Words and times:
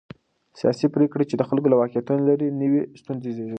سیاسي 0.59 0.87
پرېکړې 0.95 1.23
چې 1.29 1.35
د 1.37 1.43
خلکو 1.49 1.67
له 1.71 1.77
واقعيتونو 1.81 2.21
لرې 2.29 2.47
وي، 2.47 2.57
نوې 2.61 2.81
ستونزې 3.01 3.29
زېږوي. 3.37 3.49